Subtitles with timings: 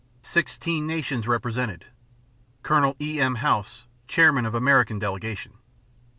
[0.23, 1.85] Sixteen nations represented.
[2.63, 2.95] _Col.
[2.99, 3.35] E.M.
[3.35, 5.59] House, chairman of American delegation.